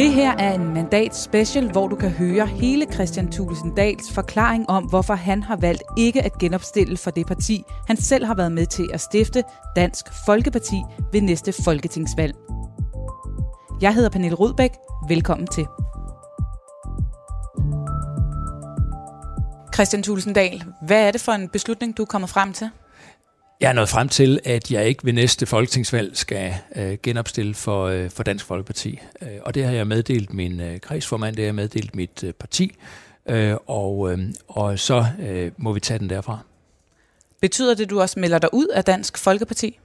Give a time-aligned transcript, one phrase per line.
[0.00, 4.70] Det her er en mandat special, hvor du kan høre hele Christian Thulesen Dals forklaring
[4.70, 8.52] om, hvorfor han har valgt ikke at genopstille for det parti, han selv har været
[8.52, 9.42] med til at stifte,
[9.76, 10.82] Dansk Folkeparti,
[11.12, 12.34] ved næste folketingsvalg.
[13.80, 14.70] Jeg hedder Pernille Rudbæk.
[15.08, 15.66] Velkommen til.
[19.74, 22.70] Christian Thulesen Dahl, hvad er det for en beslutning, du er kommet frem til?
[23.60, 27.86] Jeg er nået frem til, at jeg ikke ved næste folketingsvalg skal øh, genopstille for,
[27.86, 28.98] øh, for Dansk Folkeparti.
[29.22, 32.32] Øh, og det har jeg meddelt min øh, kredsformand, det har jeg meddelt mit øh,
[32.32, 32.76] parti,
[33.26, 34.18] øh, og, øh,
[34.48, 36.38] og så øh, må vi tage den derfra.
[37.40, 39.78] Betyder det, at du også melder dig ud af Dansk Folkeparti?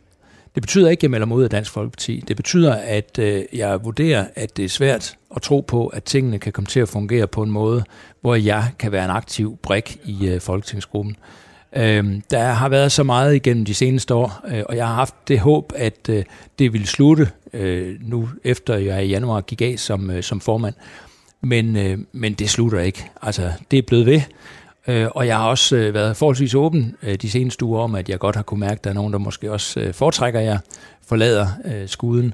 [0.56, 2.24] Det betyder ikke, at jeg melder mig ud af Dansk Folkeparti.
[2.28, 6.40] Det betyder, at øh, jeg vurderer, at det er svært at tro på, at tingene
[6.40, 7.84] kan komme til at fungere på en måde,
[8.22, 11.16] hvor jeg kan være en aktiv brik i øh, folketingsgruppen.
[11.76, 15.16] Øh, der har været så meget igennem de seneste år, øh, og jeg har haft
[15.28, 16.24] det håb, at øh,
[16.60, 20.74] det ville slutte øh, nu, efter jeg i januar gik af som, øh, som formand.
[21.42, 23.06] Men, øh, men det slutter ikke.
[23.22, 24.22] Altså, det er blevet ved.
[24.88, 28.10] Øh, og jeg har også øh, været forholdsvis åben øh, de seneste uger om, at
[28.10, 30.58] jeg godt har kunne mærke, at der er nogen, der måske også øh, foretrækker, jer,
[31.08, 32.34] forlader øh, skuden.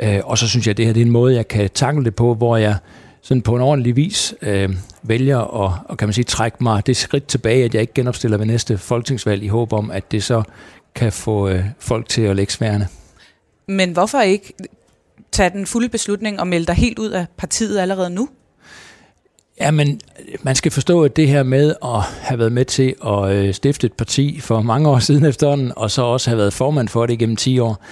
[0.00, 2.04] Øh, og så synes jeg, at det her det er en måde, jeg kan takle
[2.04, 2.76] det på, hvor jeg
[3.22, 6.96] sådan på en ordentlig vis øh, vælger at og kan man sige, trække mig det
[6.96, 10.42] skridt tilbage, at jeg ikke genopstiller ved næste folketingsvalg i håb om, at det så
[10.94, 12.88] kan få øh, folk til at lægge sværene.
[13.66, 14.54] Men hvorfor ikke
[15.32, 18.28] tage den fulde beslutning og melde dig helt ud af partiet allerede nu?
[19.60, 20.00] Ja, men
[20.42, 23.86] man skal forstå, at det her med at have været med til at øh, stifte
[23.86, 27.18] et parti for mange år siden efterhånden, og så også have været formand for det
[27.18, 27.84] gennem 10 år,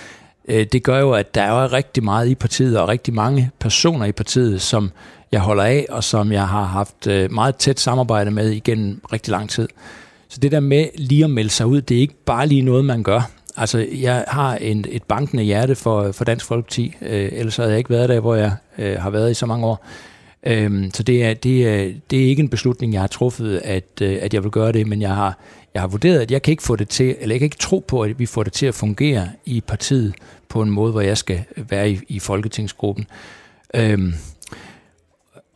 [0.48, 4.06] øh, det gør jo, at der er rigtig meget i partiet, og rigtig mange personer
[4.06, 4.90] i partiet, som
[5.32, 9.30] jeg holder af, og som jeg har haft øh, meget tæt samarbejde med igennem rigtig
[9.30, 9.68] lang tid.
[10.28, 12.84] Så det der med lige at melde sig ud, det er ikke bare lige noget,
[12.84, 13.30] man gør.
[13.56, 17.78] Altså, jeg har en, et bankende hjerte for, for Dansk Folkeparti, øh, ellers havde jeg
[17.78, 19.86] ikke været der, hvor jeg øh, har været i så mange år.
[20.46, 24.02] Øhm, så det er, det, er, det er ikke en beslutning, jeg har truffet, at,
[24.02, 25.38] øh, at jeg vil gøre det, men jeg har,
[25.74, 27.84] jeg har vurderet, at jeg kan ikke få det til, eller jeg kan ikke tro
[27.88, 30.14] på, at vi får det til at fungere i partiet
[30.48, 33.06] på en måde, hvor jeg skal være i, i folketingsgruppen.
[33.74, 34.14] Øhm,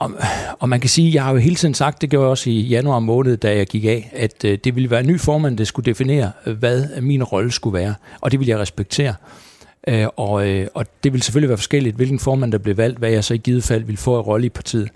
[0.03, 0.11] og,
[0.61, 2.61] og man kan sige, jeg har jo hele tiden sagt, det gjorde jeg også i
[2.61, 5.65] januar måned, da jeg gik af, at øh, det ville være en ny formand, der
[5.65, 7.95] skulle definere, øh, hvad min rolle skulle være.
[8.21, 9.15] Og det vil jeg respektere.
[9.89, 13.11] Øh, og, øh, og det vil selvfølgelig være forskelligt, hvilken formand der bliver valgt, hvad
[13.11, 14.89] jeg så i givet fald vil få en rolle i partiet.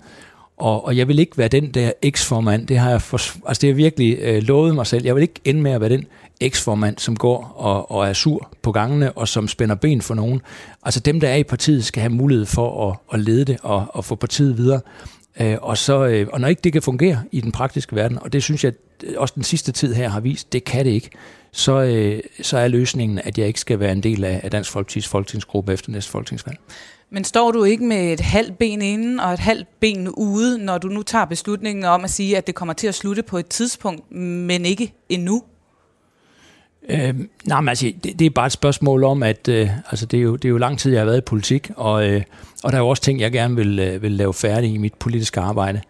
[0.57, 2.67] Og, og jeg vil ikke være den der eksformand.
[2.67, 5.05] det har jeg, for, altså det har jeg virkelig øh, lovet mig selv.
[5.05, 6.05] Jeg vil ikke ende med at være den
[6.41, 10.41] eksformand, som går og, og er sur på gangene, og som spænder ben for nogen.
[10.83, 13.85] Altså dem, der er i partiet, skal have mulighed for at, at lede det og,
[13.89, 14.81] og få partiet videre.
[15.39, 18.33] Øh, og, så, øh, og når ikke det kan fungere i den praktiske verden, og
[18.33, 21.09] det synes jeg øh, også den sidste tid her har vist, det kan det ikke,
[21.51, 24.75] så, øh, så er løsningen, at jeg ikke skal være en del af, af Dansk
[24.75, 26.57] Folkeparti's folketingsgruppe efter næste folketingsvalg.
[27.09, 30.77] Men står du ikke med et halvt ben inden og et halvt ben ude, når
[30.77, 33.47] du nu tager beslutningen om at sige, at det kommer til at slutte på et
[33.47, 35.43] tidspunkt, men ikke endnu?
[36.89, 37.15] Øh,
[37.45, 40.23] nej, men altså, det, det er bare et spørgsmål om, at øh, altså, det, er
[40.23, 42.23] jo, det er jo lang tid, jeg har været i politik, og, øh,
[42.63, 44.93] og der er jo også ting, jeg gerne vil, øh, vil lave færdig i mit
[44.93, 45.81] politiske arbejde.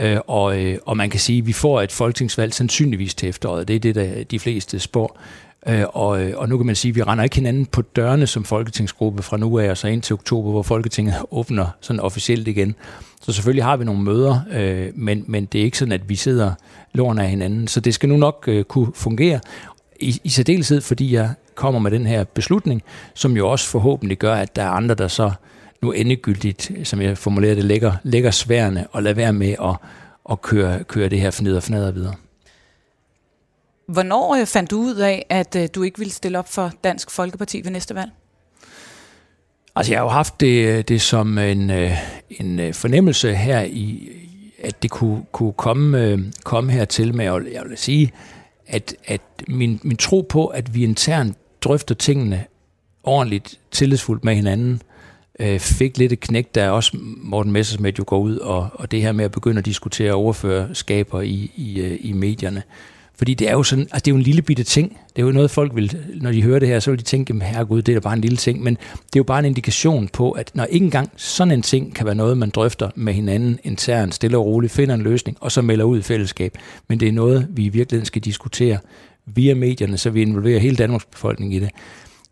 [0.00, 3.68] Øh, og, øh, og man kan sige, at vi får et folketingsvalg sandsynligvis til efteråret.
[3.68, 5.20] Det er det, der de fleste spår.
[5.66, 8.26] Øh, og, øh, og nu kan man sige, at vi render ikke hinanden på dørene
[8.26, 12.48] som folketingsgruppe fra nu af og så ind til oktober, hvor Folketinget åbner sådan officielt
[12.48, 12.74] igen.
[13.22, 16.14] Så selvfølgelig har vi nogle møder, øh, men, men det er ikke sådan, at vi
[16.14, 16.52] sidder
[16.92, 17.68] lårene af hinanden.
[17.68, 19.40] Så det skal nu nok øh, kunne fungere.
[20.00, 22.82] I, I særdeleshed, fordi jeg kommer med den her beslutning,
[23.14, 25.30] som jo også forhåbentlig gør, at der er andre, der så
[25.82, 29.76] nu endegyldigt, som jeg formulerer det, lægger, lægger sværene og lader være med at,
[30.30, 32.14] at køre, køre det her fnader og fnader videre.
[33.86, 37.10] Hvornår øh, fandt du ud af, at øh, du ikke ville stille op for Dansk
[37.10, 38.10] Folkeparti ved næste valg?
[39.76, 41.70] Altså, jeg har jo haft det, øh, det som en,
[42.30, 44.08] en fornemmelse her i,
[44.62, 48.12] at det kunne, kunne komme, komme hertil med, og jeg vil sige,
[48.66, 52.44] at, at min, min tro på, at vi internt drøfter tingene
[53.04, 54.82] ordentligt, tillidsfuldt med hinanden,
[55.40, 59.02] øh, fik lidt et knæk, da også Morten Messersmith jo går ud, og, og det
[59.02, 62.62] her med at begynde at diskutere overførskaber i, i, øh, i medierne.
[63.14, 64.98] Fordi det er jo sådan, altså det er jo en lille bitte ting.
[65.16, 67.34] Det er jo noget, folk vil, når de hører det her, så vil de tænke,
[67.44, 68.62] herregud, det er da bare en lille ting.
[68.62, 71.94] Men det er jo bare en indikation på, at når ikke engang sådan en ting
[71.94, 75.52] kan være noget, man drøfter med hinanden internt, stille og roligt, finder en løsning, og
[75.52, 76.58] så melder ud i fællesskab.
[76.88, 78.78] Men det er noget, vi i virkeligheden skal diskutere
[79.26, 81.70] via medierne, så vi involverer hele Danmarks befolkning i det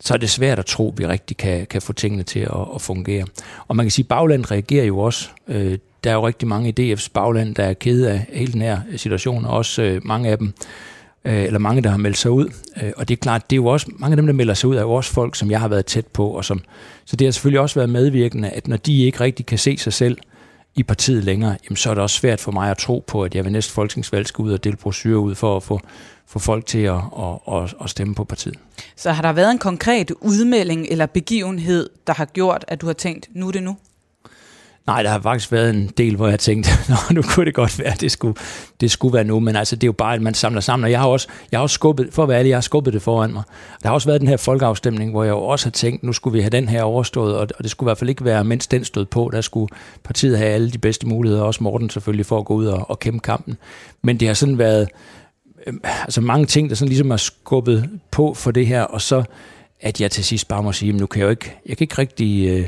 [0.01, 2.67] så er det svært at tro, at vi rigtig kan, kan få tingene til at,
[2.75, 3.27] at fungere.
[3.69, 5.29] Og man kan sige, at baglandet reagerer jo også.
[5.49, 8.63] Øh, der er jo rigtig mange i DF's bagland, der er kede af hele den
[8.63, 10.53] her situation, og også øh, mange af dem
[11.25, 12.49] øh, eller mange, der har meldt sig ud.
[12.83, 14.71] Øh, og det er klart, det er jo også, mange af dem, der melder sig
[14.71, 16.61] ud, er jo også folk, som jeg har været tæt på, og som,
[17.05, 19.93] så det har selvfølgelig også været medvirkende, at når de ikke rigtig kan se sig
[19.93, 20.19] selv
[20.75, 23.35] i partiet længere, jamen så er det også svært for mig at tro på, at
[23.35, 25.81] jeg ved næste folketingsvalg skal ud og dele brosyrer ud for at få,
[26.27, 28.59] få folk til at, at, at, at stemme på partiet.
[28.97, 32.93] Så har der været en konkret udmelding eller begivenhed, der har gjort, at du har
[32.93, 33.77] tænkt, nu er det nu?
[34.89, 37.79] Nej, der har faktisk været en del, hvor jeg tænkte, Nå, nu kunne det godt
[37.79, 38.35] være, at det skulle,
[38.81, 40.91] det skulle være nu, men altså, det er jo bare, at man samler sammen, og
[40.91, 43.03] jeg har også, jeg har også skubbet, for at være ærlig, jeg har skubbet det
[43.03, 43.43] foran mig.
[43.83, 46.35] Der har også været den her folkeafstemning, hvor jeg jo også har tænkt, nu skulle
[46.35, 48.67] vi have den her overstået, og, og det skulle i hvert fald ikke være, mens
[48.67, 49.69] den stod på, der skulle
[50.05, 52.99] partiet have alle de bedste muligheder, også Morten selvfølgelig, for at gå ud og, og
[52.99, 53.57] kæmpe kampen.
[54.03, 54.89] Men det har sådan været,
[55.67, 59.23] øh, altså mange ting, der sådan ligesom har skubbet på for det her, og så
[59.81, 61.99] at jeg til sidst bare må sige, nu kan jeg jo ikke, jeg kan ikke
[61.99, 62.49] rigtig...
[62.49, 62.67] Øh,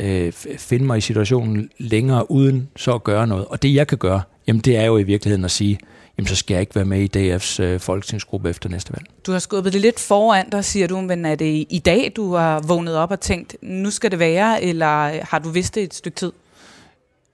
[0.00, 3.44] øh, finde mig i situationen længere, uden så at gøre noget.
[3.44, 5.78] Og det jeg kan gøre, jamen det er jo i virkeligheden at sige,
[6.18, 9.06] jamen så skal jeg ikke være med i DF's øh, folketingsgruppe efter næste valg.
[9.26, 12.34] Du har skubbet det lidt foran dig, siger du, men er det i dag, du
[12.34, 15.94] har vågnet op og tænkt, nu skal det være, eller har du vidst det et
[15.94, 16.32] stykke tid?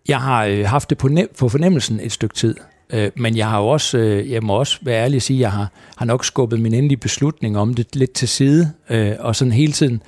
[0.09, 2.55] Jeg har øh, haft det på, ne- på fornemmelsen et stykke tid,
[2.91, 5.53] øh, men jeg har jo også, øh, jeg må også være ærlig at sige, jeg
[5.53, 9.53] har, har nok skubbet min endelige beslutning om det lidt til side, øh, og sådan
[9.53, 10.03] hele tiden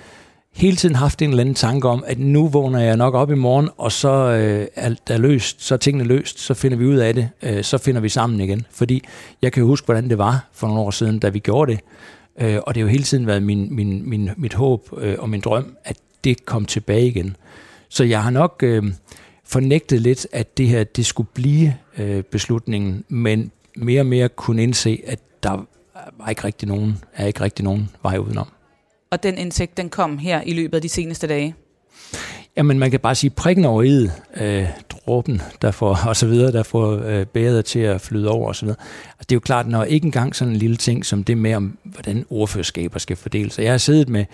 [0.52, 3.34] hele tiden haft en eller anden tanke om, at nu vågner jeg nok op i
[3.34, 6.96] morgen, og så øh, er der løst, så er tingene løst, så finder vi ud
[6.96, 8.66] af det, øh, så finder vi sammen igen.
[8.70, 9.04] Fordi
[9.42, 11.80] jeg kan jo huske, hvordan det var for nogle år siden, da vi gjorde det.
[12.40, 15.28] Øh, og det har jo hele tiden været min, min, min, mit håb øh, og
[15.28, 17.36] min drøm, at det kom tilbage igen.
[17.88, 18.82] Så jeg har nok øh,
[19.44, 24.62] fornægtet lidt, at det her det skulle blive øh, beslutningen, men mere og mere kunne
[24.62, 25.66] indse, at der
[26.18, 28.48] var ikke rigtig nogen, er ikke rigtig nogen vej udenom
[29.12, 31.54] og den indsigt, den kom her i løbet af de seneste dage?
[32.56, 36.52] Jamen, man kan bare sige prikken over i øh, dråben, der får, og så videre,
[36.52, 38.78] der får øh, bæret til at flyde over, og så videre.
[39.08, 41.54] Altså, det er jo klart, når ikke engang sådan en lille ting som det med,
[41.54, 43.58] om hvordan ordførerskaber skal fordeles.
[43.58, 44.24] Jeg har siddet med,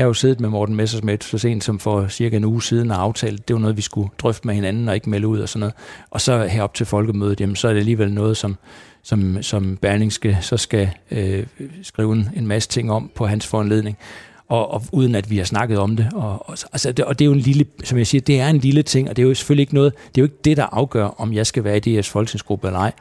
[0.00, 2.90] jeg har jo siddet med Morten Messersmith så sent som for cirka en uge siden
[2.90, 5.48] og aftalt, det var noget, vi skulle drøfte med hinanden og ikke melde ud og
[5.48, 5.74] sådan noget.
[6.10, 8.56] Og så herop til folkemødet, jamen, så er det alligevel noget, som,
[9.02, 11.46] som, som Berlingske så skal øh,
[11.82, 13.96] skrive en, en masse ting om på hans foranledning
[14.48, 16.08] og, og uden at vi har snakket om det.
[16.14, 18.48] Og, og, altså, det, og det er jo en lille, som jeg siger, det er
[18.48, 20.56] en lille ting, og det er jo selvfølgelig ikke noget, det er jo ikke det,
[20.56, 22.92] der afgør, om jeg skal være i DF's folketingsgruppe eller ej.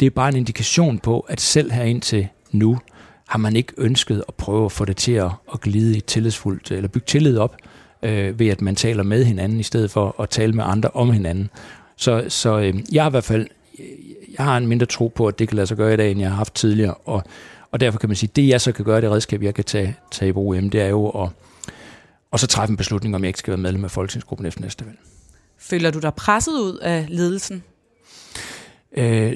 [0.00, 2.78] Det er bare en indikation på, at selv her indtil nu,
[3.28, 6.70] har man ikke ønsket at prøve at få det til at, at glide i tillidsfuldt,
[6.70, 7.56] eller bygge tillid op,
[8.02, 11.10] øh, ved at man taler med hinanden, i stedet for at tale med andre om
[11.10, 11.50] hinanden.
[11.96, 13.46] Så, så øh, jeg har i hvert fald,
[14.38, 16.20] jeg har en mindre tro på, at det kan lade sig gøre i dag, end
[16.20, 17.22] jeg har haft tidligere, og
[17.70, 19.96] og derfor kan man sige, det jeg så kan gøre, det redskab, jeg kan tage,
[20.10, 21.30] tage i brug hjemme, det er jo at
[22.30, 24.86] og så træffe en beslutning, om jeg ikke skal være medlem af Folketingsgruppen efter næste
[24.86, 24.98] valg.
[25.58, 27.62] Føler du dig presset ud af ledelsen?
[28.96, 29.32] Øh,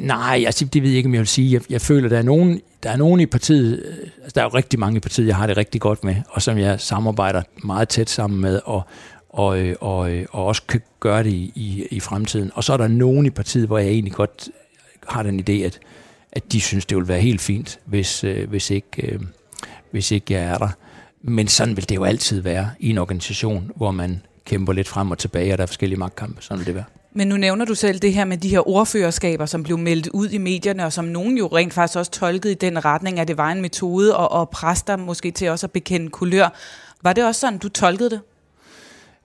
[0.00, 1.52] nej, altså, det ved jeg ikke, om jeg vil sige.
[1.52, 4.44] Jeg, jeg føler, der er nogen, der er nogen i partiet, øh, altså, der er
[4.44, 7.42] jo rigtig mange i partiet, jeg har det rigtig godt med, og som jeg samarbejder
[7.64, 8.82] meget tæt sammen med, og,
[9.28, 12.50] og, øh, og, øh, og også kan gøre det i, i, i fremtiden.
[12.54, 14.48] Og så er der nogen i partiet, hvor jeg egentlig godt
[15.08, 15.80] har den idé, at
[16.34, 19.20] at de synes, det vil være helt fint, hvis, øh, hvis, ikke, øh,
[19.90, 20.68] hvis ikke jeg er der.
[21.22, 25.10] Men sådan vil det jo altid være i en organisation, hvor man kæmper lidt frem
[25.10, 26.42] og tilbage, og der er forskellige magtkampe.
[26.42, 26.84] Sådan vil det være.
[27.16, 30.28] Men nu nævner du selv det her med de her ordførerskaber, som blev meldt ud
[30.28, 33.36] i medierne, og som nogen jo rent faktisk også tolkede i den retning, at det
[33.36, 36.48] var en metode og, og præster måske til også at bekende kulør.
[37.02, 38.20] Var det også sådan, du tolkede det?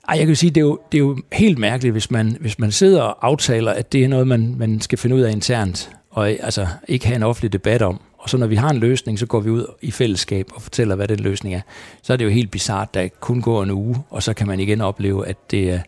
[0.10, 2.60] Ej, jeg kan sige, det er jo, det er jo helt mærkeligt, hvis man, hvis
[2.60, 5.92] man sidder og aftaler, at det er noget, man, man skal finde ud af internt,
[6.10, 8.02] og altså ikke have en offentlig debat om.
[8.18, 10.96] Og så når vi har en løsning, så går vi ud i fællesskab og fortæller,
[10.96, 11.62] hvad den løsning er.
[12.02, 14.60] Så er det jo helt bizart, der kun går en uge, og så kan man
[14.60, 15.80] igen opleve, at det er,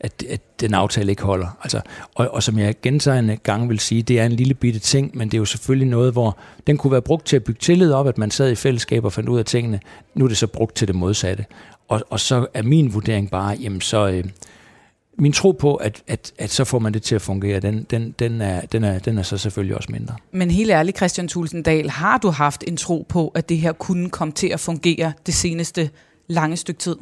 [0.00, 1.58] at, at den aftale ikke holder.
[1.62, 1.80] Altså,
[2.14, 5.28] og, og som jeg gentagende gang vil sige, det er en lille bitte ting, men
[5.28, 8.08] det er jo selvfølgelig noget, hvor den kunne være brugt til at bygge tillid op,
[8.08, 9.80] at man sad i fællesskab og fandt ud af tingene.
[10.14, 11.44] Nu er det så brugt til det modsatte.
[11.88, 14.24] Og, og så er min vurdering bare, jamen så, øh,
[15.18, 18.14] min tro på, at, at, at så får man det til at fungere, den, den,
[18.18, 20.14] den, er, den, er, den er så selvfølgelig også mindre.
[20.32, 24.10] Men helt ærligt, Christian Tulsendal, har du haft en tro på, at det her kunne
[24.10, 25.90] komme til at fungere det seneste
[26.28, 26.96] lange stykke tid?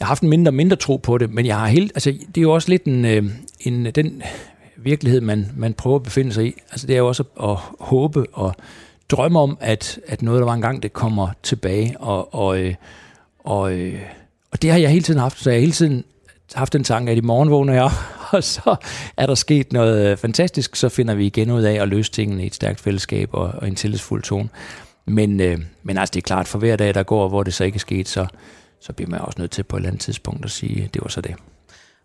[0.00, 2.36] Jeg har haft en mindre mindre tro på det, men jeg har helt, altså, det
[2.36, 3.24] er jo også lidt en, øh,
[3.60, 4.22] en, den
[4.76, 6.54] virkelighed, man, man prøver at befinde sig i.
[6.70, 8.54] Altså, det er jo også at, at håbe og
[9.08, 12.00] drømme om, at, at noget, der var engang, det kommer tilbage.
[12.00, 12.74] Og, og, øh,
[13.38, 14.00] og, øh,
[14.50, 16.04] og det har jeg hele tiden haft, så jeg har hele tiden
[16.54, 17.90] haft den tanke, at i morgen vågner jeg,
[18.32, 18.76] og så
[19.16, 22.46] er der sket noget fantastisk, så finder vi igen ud af at løse tingene i
[22.46, 24.48] et stærkt fællesskab og, og en tillidsfuld tone.
[25.06, 27.64] Men, øh, men altså, det er klart, for hver dag, der går, hvor det så
[27.64, 28.26] ikke er sket, så,
[28.80, 31.02] så bliver man også nødt til på et eller andet tidspunkt at sige, at det
[31.02, 31.34] var så det.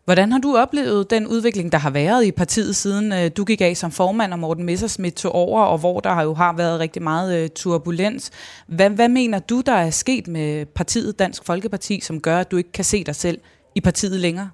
[0.06, 3.62] Hvordan har du oplevet den udvikling, der har været i partiet, siden øh, du gik
[3.62, 7.02] af som formand, og Morten Messersmith tog over, og hvor der jo har været rigtig
[7.02, 8.32] meget øh, turbulens?
[8.68, 12.58] Hvad, hvad mener du, der er sket med partiet Dansk Folkeparti, som gør, at du
[12.58, 13.40] ikke kan se dig selv
[13.76, 14.50] i partiet længere?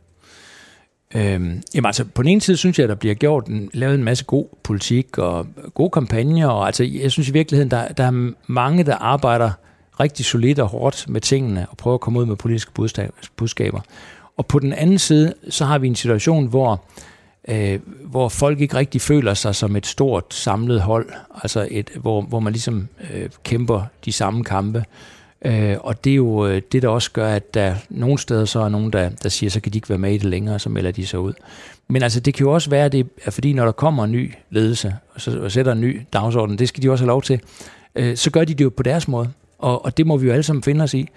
[1.16, 3.96] Øhm, jamen altså, på den ene side synes jeg, at der bliver gjort en, lavet
[3.96, 8.04] en masse god politik og gode kampagner, og altså, jeg synes i virkeligheden, der, der
[8.04, 9.52] er mange, der arbejder
[10.00, 12.72] rigtig solidt og hårdt med tingene, og prøver at komme ud med politiske
[13.36, 13.82] budskaber.
[14.38, 16.84] Og på den anden side, så har vi en situation, hvor,
[17.48, 21.10] øh, hvor folk ikke rigtig føler sig som et stort samlet hold,
[21.44, 24.86] altså et, hvor, hvor man ligesom øh, kæmper de samme kampe.
[25.46, 28.60] Øh, og det er jo øh, det, der også gør, at der nogle steder så
[28.60, 30.70] er nogen, der, der siger, så kan de ikke være med i det længere, så
[30.70, 31.34] melder de sig ud.
[31.88, 34.12] Men altså, det kan jo også være, at det er fordi, når der kommer en
[34.12, 37.22] ny ledelse, og, så, og sætter en ny dagsorden, det skal de også have lov
[37.22, 37.42] til,
[37.96, 39.30] øh, så gør de det jo på deres måde.
[39.58, 41.10] Og, og det må vi jo alle sammen finde os i.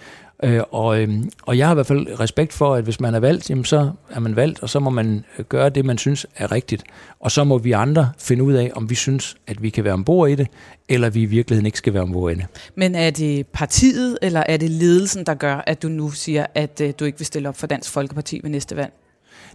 [0.43, 1.09] Øh, og, øh,
[1.43, 3.91] og jeg har i hvert fald respekt for, at hvis man er valgt, jamen så
[4.11, 6.83] er man valgt, og så må man gøre det, man synes er rigtigt.
[7.21, 9.93] Og så må vi andre finde ud af, om vi synes, at vi kan være
[9.93, 10.47] ombord i det,
[10.89, 12.47] eller vi i virkeligheden ikke skal være ombord i det.
[12.75, 16.81] Men er det partiet, eller er det ledelsen, der gør, at du nu siger, at
[16.81, 18.93] øh, du ikke vil stille op for Dansk Folkeparti ved næste valg?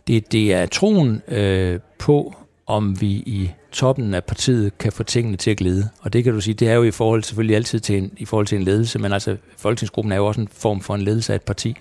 [0.08, 2.36] Det, det er troen øh, på,
[2.68, 5.90] om vi i toppen af partiet kan få tingene til at glide.
[6.02, 8.26] Og det kan du sige, det er jo i forhold selvfølgelig altid til en, i
[8.26, 11.34] forhold til en ledelse, men altså Folketingsgruppen er jo også en form for en ledelse
[11.34, 11.76] af et parti.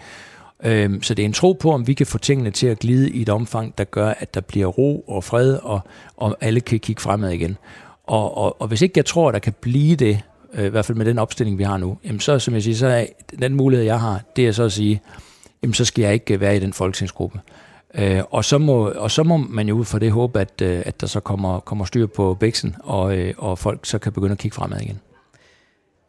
[0.65, 3.11] Øhm, så det er en tro på, om vi kan få tingene til at glide
[3.11, 5.81] i et omfang, der gør, at der bliver ro og fred, og,
[6.17, 7.57] og alle kan kigge fremad igen.
[8.07, 10.21] Og, og, og hvis ikke jeg tror, at der kan blive det,
[10.55, 12.77] øh, i hvert fald med den opstilling, vi har nu, jamen så, som jeg siger,
[12.77, 13.07] så er
[13.39, 15.01] den mulighed, jeg har, det er så at sige,
[15.63, 17.41] jamen så skal jeg ikke være i den folketingsgruppe.
[17.99, 20.83] Øh, og, så må, og så må man jo ud fra det håbe, at, øh,
[20.87, 24.33] at der så kommer, kommer styr på bæksen, og, øh, og folk så kan begynde
[24.33, 25.01] at kigge fremad igen.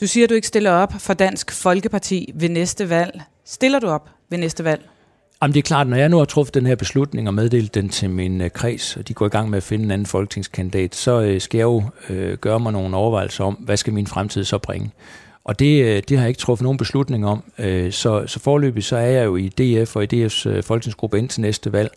[0.02, 3.22] Du siger, at du ikke stiller op for Dansk Folkeparti ved næste valg.
[3.46, 4.90] Stiller du op ved næste valg?
[5.42, 7.90] Jamen det er klart, når jeg nu har truffet den her beslutning og meddelt den
[7.90, 10.96] til min øh, kreds, og de går i gang med at finde en anden folketingskandidat,
[10.96, 14.44] så øh, skal jeg jo øh, gøre mig nogle overvejelser om, hvad skal min fremtid
[14.44, 14.92] så bringe.
[15.46, 17.44] Og det, øh, det har jeg ikke truffet nogen beslutning om.
[17.60, 21.18] Øh, så, så forløbig så er jeg jo i DF og i DF's øh, folketingsgruppe
[21.18, 21.92] indtil næste valg.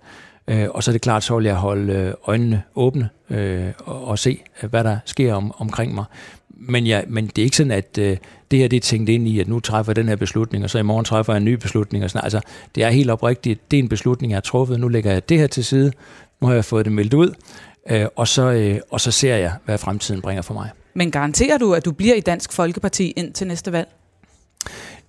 [0.70, 3.08] Og så er det klart, så vil jeg holde øjnene åbne
[3.84, 4.40] og, og se,
[4.70, 6.04] hvad der sker om, omkring mig.
[6.48, 8.18] Men, jeg, men det er ikke sådan, at det
[8.52, 10.78] her det er tænkt ind i, at nu træffer jeg den her beslutning, og så
[10.78, 12.04] i morgen træffer jeg en ny beslutning.
[12.04, 12.24] Og sådan.
[12.24, 12.40] Altså,
[12.74, 13.70] det er helt oprigtigt.
[13.70, 14.80] Det er en beslutning, jeg har truffet.
[14.80, 15.92] Nu lægger jeg det her til side.
[16.40, 17.34] Nu har jeg fået det meldt ud.
[18.16, 20.70] Og så, og så ser jeg, hvad fremtiden bringer for mig.
[20.98, 23.88] Men garanterer du, at du bliver i Dansk Folkeparti ind til næste valg?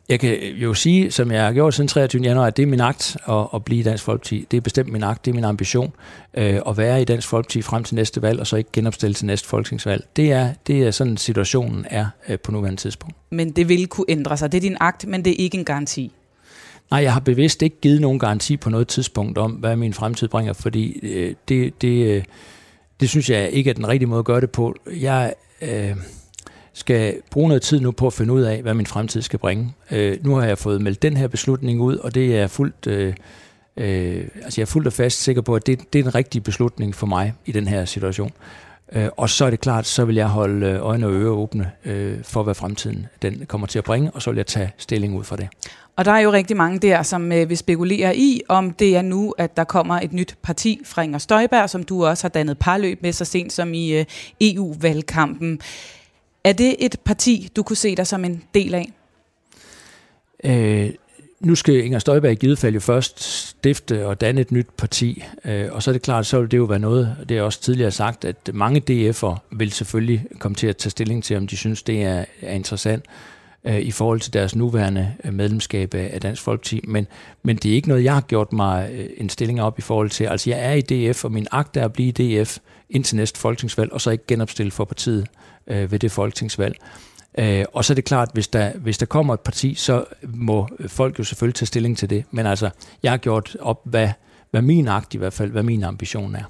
[0.10, 2.22] Jeg kan jo sige, som jeg har gjort siden 23.
[2.22, 4.48] januar, at det er min akt at, at blive i Dansk Folkeparti.
[4.51, 5.93] Det er bestemt min akt, det er min ambition
[6.34, 9.25] øh, at være i Dansk Folkeparti frem til næste valg, og så ikke genopstille til
[9.25, 10.05] næste folketingsvalg.
[10.15, 13.15] Det er, det er sådan, situationen er øh, på nuværende tidspunkt.
[13.31, 14.51] Men det vil kunne ændre sig.
[14.51, 16.12] Det er din akt, men det er ikke en garanti.
[16.91, 20.27] Nej, jeg har bevidst ikke givet nogen garanti på noget tidspunkt om, hvad min fremtid
[20.27, 22.24] bringer, fordi øh, det, det, øh,
[23.00, 24.75] det synes jeg ikke er den rigtige måde at gøre det på.
[25.01, 25.96] Jeg øh,
[26.74, 29.74] skal bruge noget tid nu på at finde ud af, hvad min fremtid skal bringe.
[29.92, 33.13] Øh, nu har jeg fået meldt den her beslutning ud, og det er fuldt, øh,
[33.78, 36.42] øh, altså jeg er fuldt og fast sikker på, at det, det er den rigtige
[36.42, 38.32] beslutning for mig i den her situation.
[38.91, 41.72] Øh, og så er det klart, så vil jeg holde øh, øjne og ører åbne
[41.86, 45.17] øh, for, hvad fremtiden den kommer til at bringe, og så vil jeg tage stilling
[45.17, 45.48] ud fra det.
[45.96, 49.01] Og der er jo rigtig mange der, som øh, vil spekulere i, om det er
[49.01, 52.58] nu, at der kommer et nyt parti fra Inger Støjberg, som du også har dannet
[52.60, 54.05] parløb med så sent som i øh,
[54.41, 55.60] EU-valgkampen.
[56.43, 58.91] Er det et parti, du kunne se dig som en del af?
[60.43, 60.89] Øh,
[61.39, 65.24] nu skal Inger Støjberg i givet fald jo først stifte og danne et nyt parti,
[65.46, 67.62] øh, og så er det klart, så vil det jo være noget, det er også
[67.62, 71.58] tidligere sagt, at mange DF'er vil selvfølgelig komme til at tage stilling til, om de
[71.58, 73.05] synes, det er, er interessant
[73.63, 77.08] øh, i forhold til deres nuværende øh, medlemskab af Dansk Folkeparti, men,
[77.43, 80.10] men det er ikke noget, jeg har gjort mig øh, en stilling op i forhold
[80.10, 80.24] til.
[80.24, 82.58] Altså jeg er i DF, og min agt er at blive i DF
[82.89, 85.27] indtil næste folketingsvalg, og så ikke genopstille for partiet
[85.67, 86.75] øh, ved det folketingsvalg.
[87.39, 90.67] Øh, og så er det klart, hvis der, hvis der kommer et parti, så må
[90.88, 92.25] folk jo selvfølgelig tage stilling til det.
[92.31, 92.69] Men altså,
[93.03, 94.10] jeg har gjort op, hvad,
[94.51, 96.43] hvad min agt i hvert fald, hvad min ambition er.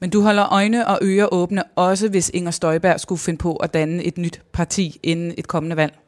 [0.00, 3.74] Men du holder øjne og ører åbne, også hvis Inger Støjberg skulle finde på at
[3.74, 5.98] danne et nyt parti inden et kommende valg?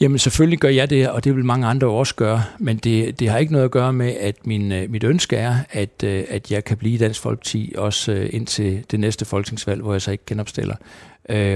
[0.00, 3.28] Jamen selvfølgelig gør jeg det, og det vil mange andre også gøre, men det, det
[3.28, 6.50] har ikke noget at gøre med, at min, øh, mit ønske er, at, øh, at
[6.50, 10.10] jeg kan blive i Dansk Folkeparti også øh, indtil det næste folketingsvalg, hvor jeg så
[10.10, 10.76] ikke genopstiller.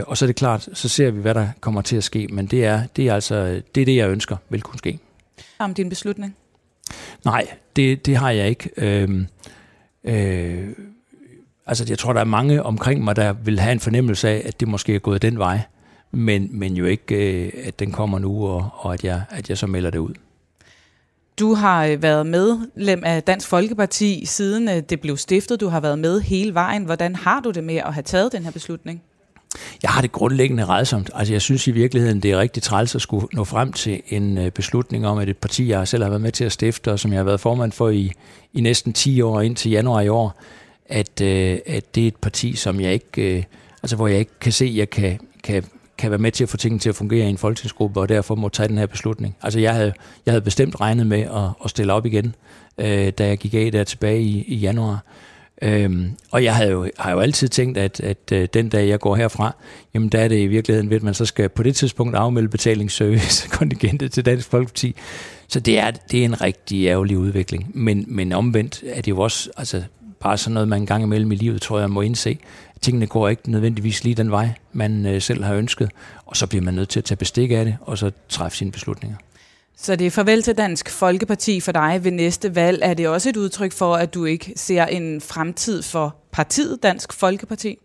[0.07, 2.47] Og så er det klart, så ser vi, hvad der kommer til at ske, men
[2.47, 4.99] det er, det er altså det, er det jeg ønsker vil kunne ske.
[5.59, 6.37] Om din beslutning?
[7.25, 7.47] Nej,
[7.77, 8.71] det, det har jeg ikke.
[8.77, 9.27] Øhm,
[10.05, 10.69] øh,
[11.67, 14.61] altså jeg tror, der er mange omkring mig, der vil have en fornemmelse af, at
[14.61, 15.61] det måske er gået den vej
[16.13, 19.59] men, men jo ikke, øh, at den kommer nu, og, og at, jeg, at jeg
[19.59, 20.15] så melder det ud.
[21.39, 25.61] Du har øh, været medlem af Dansk Folkeparti siden øh, det blev stiftet.
[25.61, 26.85] Du har været med hele vejen.
[26.85, 29.03] Hvordan har du det med at have taget den her beslutning?
[29.83, 31.11] Jeg har det grundlæggende redsomt.
[31.15, 34.39] Altså jeg synes i virkeligheden, det er rigtig træls at skulle nå frem til en
[34.39, 36.99] øh, beslutning om, at et parti, jeg selv har været med til at stifte, og
[36.99, 38.13] som jeg har været formand for i,
[38.53, 40.41] i næsten 10 år indtil januar i år,
[40.87, 43.47] at, at det er et parti, som jeg ikke,
[43.83, 45.65] altså hvor jeg ikke kan se, at jeg kan, kan
[46.03, 48.35] kan være med til at få tingene til at fungere i en folketingsgruppe, og derfor
[48.35, 49.37] må tage den her beslutning.
[49.43, 49.93] Altså jeg havde,
[50.27, 52.35] jeg havde bestemt regnet med at, at stille op igen,
[52.79, 55.05] øh, da jeg gik af der tilbage i, i januar.
[55.63, 59.01] Øhm, og jeg havde jo, har jo altid tænkt, at, at øh, den dag jeg
[59.01, 59.55] går herfra,
[59.95, 62.49] jamen der er det i virkeligheden ved, at man så skal på det tidspunkt afmelde
[62.49, 64.95] betalingsservice kontingentet til Dansk Folkeparti.
[65.49, 67.71] Så det er, det er en rigtig ærgerlig udvikling.
[67.75, 69.83] Men, men omvendt er det jo også altså,
[70.21, 72.39] bare sådan noget, man en gang imellem i livet, tror jeg, må indse,
[72.83, 75.91] tingene går ikke nødvendigvis lige den vej, man øh, selv har ønsket,
[76.27, 78.73] og så bliver man nødt til at tage bestik af det, og så træffe sine
[78.73, 79.17] beslutninger.
[79.77, 82.81] Så det er farvel til Dansk Folkeparti for dig ved næste valg.
[82.83, 87.13] Er det også et udtryk for, at du ikke ser en fremtid for partiet Dansk
[87.13, 87.79] Folkeparti?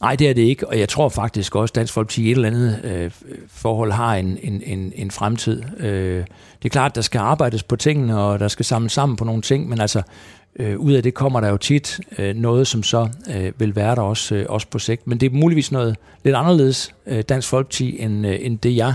[0.00, 2.34] Nej, det er det ikke, og jeg tror faktisk også, at Dansk Folkeparti i et
[2.34, 3.10] eller andet øh,
[3.48, 5.62] forhold har en, en, en, en fremtid.
[5.78, 6.24] Øh,
[6.62, 9.24] det er klart, at der skal arbejdes på tingene, og der skal samles sammen på
[9.24, 10.02] nogle ting, men altså,
[10.58, 13.94] Øh, ud af det kommer der jo tit øh, noget, som så øh, vil være
[13.94, 15.06] der også, øh, også på sigt.
[15.06, 18.94] Men det er muligvis noget lidt anderledes øh, Dansk Folkeparti, end, øh, end det jeg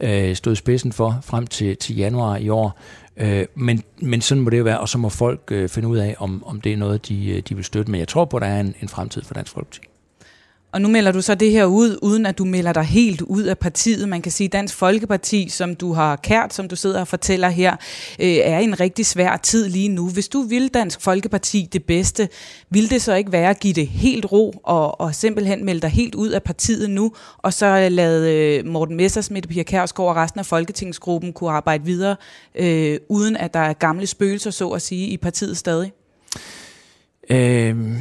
[0.00, 2.80] øh, stod i spidsen for frem til, til januar i år.
[3.16, 5.96] Øh, men, men sådan må det jo være, og så må folk øh, finde ud
[5.96, 7.90] af, om, om det er noget, de, øh, de vil støtte.
[7.90, 9.80] Men jeg tror på, at der er en, en fremtid for Dansk Folkeparti.
[10.76, 13.42] Og nu melder du så det her ud, uden at du melder dig helt ud
[13.42, 14.08] af partiet.
[14.08, 17.48] Man kan sige, at Dansk Folkeparti, som du har kært, som du sidder og fortæller
[17.48, 17.76] her,
[18.20, 20.08] øh, er en rigtig svær tid lige nu.
[20.08, 22.28] Hvis du vil Dansk Folkeparti det bedste,
[22.70, 25.90] vil det så ikke være at give det helt ro og, og simpelthen melde dig
[25.90, 30.38] helt ud af partiet nu, og så lade øh, Morten Messersmith, Pia Kærsgaard og resten
[30.38, 32.16] af Folketingsgruppen kunne arbejde videre,
[32.54, 35.92] øh, uden at der er gamle spøgelser, så at sige, i partiet stadig?
[37.30, 37.98] Øhm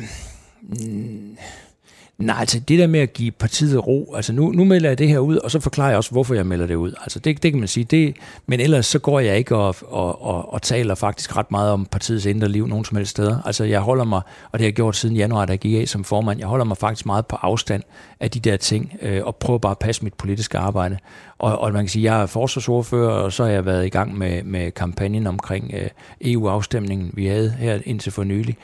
[2.18, 5.08] Nej, altså det der med at give partiet ro, altså nu, nu melder jeg det
[5.08, 6.94] her ud, og så forklarer jeg også, hvorfor jeg melder det ud.
[7.02, 8.16] Altså det, det kan man sige, det,
[8.48, 11.86] men ellers så går jeg ikke og, og, og, og taler faktisk ret meget om
[11.86, 13.42] partiets indre liv nogen som helst steder.
[13.46, 15.88] Altså jeg holder mig, og det har jeg gjort siden januar, da jeg gik af
[15.88, 17.84] som formand, jeg holder mig faktisk meget på afstand
[18.20, 20.98] af de der ting, øh, og prøver bare at passe mit politiske arbejde.
[21.40, 24.18] Og, og man kan sige, jeg er forsvarsordfører, og så har jeg været i gang
[24.18, 25.90] med, med kampagnen omkring øh,
[26.22, 28.58] EU-afstemningen, vi havde her indtil for nylig.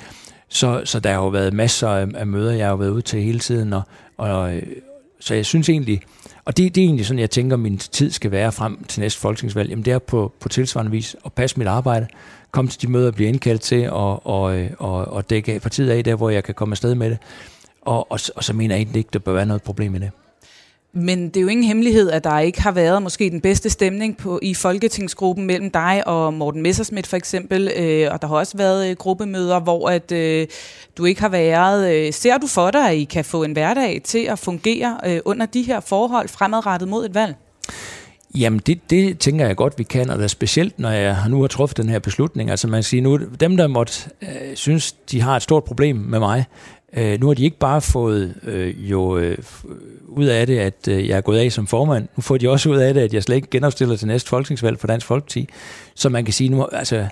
[0.54, 3.22] Så, så der har jo været masser af, af møder, jeg har været ude til
[3.22, 3.82] hele tiden, og,
[4.18, 4.64] og øh,
[5.20, 6.02] så jeg synes egentlig,
[6.46, 9.20] og det, det er egentlig sådan, jeg tænker, min tid skal være frem til næste
[9.20, 12.08] folketingsvalg, jamen det er på, på tilsvarende vis at passe mit arbejde,
[12.52, 15.90] komme til de møder, jeg bliver indkaldt til, og, og, øh, og, og dække partiet
[15.90, 17.18] af der, hvor jeg kan komme afsted med det.
[17.82, 20.12] Og, og, og så mener jeg egentlig ikke, der bør være noget problem med det.
[20.93, 24.17] Men det er jo ingen hemmelighed, at der ikke har været måske den bedste stemning
[24.17, 28.58] på, i folketingsgruppen mellem dig og Morten Messersmith for eksempel, øh, og der har også
[28.58, 30.47] været øh, gruppemøder, hvor at øh,
[30.97, 31.95] du ikke har været.
[31.95, 35.19] Øh, ser du for dig, at I kan få en hverdag til at fungere øh,
[35.25, 37.36] under de her forhold fremadrettet mod et valg?
[38.36, 41.41] Jamen, det, det tænker jeg godt, vi kan, og det er specielt, når jeg nu
[41.41, 42.49] har truffet den her beslutning.
[42.49, 46.19] Altså man siger nu, dem der måtte øh, synes, de har et stort problem med
[46.19, 46.45] mig,
[46.97, 49.38] Øh, nu har de ikke bare fået øh, jo øh,
[50.08, 52.08] ud af det, at øh, jeg er gået af som formand.
[52.15, 54.80] Nu får de også ud af det, at jeg slet ikke genopstiller til næste folketingsvalg
[54.80, 55.49] for Dansk Folkeparti.
[55.95, 57.08] Så man kan sige nu, altså,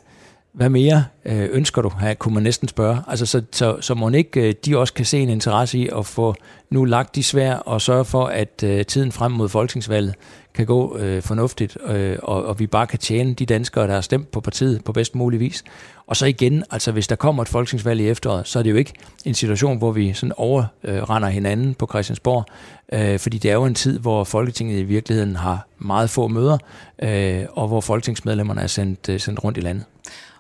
[0.53, 3.01] hvad mere øh, ønsker du, her, kunne man næsten spørge.
[3.07, 6.05] Altså, så, så, så må ikke øh, de også kan se en interesse i at
[6.05, 6.35] få
[6.69, 10.15] nu lagt de svær og sørge for, at øh, tiden frem mod folketingsvalget
[10.53, 14.01] kan gå øh, fornuftigt, øh, og, og vi bare kan tjene de danskere, der har
[14.01, 15.63] stemt på partiet på bedst mulig vis.
[16.07, 18.75] Og så igen, altså hvis der kommer et folketingsvalg i efteråret, så er det jo
[18.75, 18.93] ikke
[19.25, 22.45] en situation, hvor vi sådan overrender øh, hinanden på Christiansborg,
[22.93, 26.57] øh, fordi det er jo en tid, hvor Folketinget i virkeligheden har meget få møder,
[27.03, 29.85] øh, og hvor folketingsmedlemmerne er sendt, øh, sendt rundt i landet.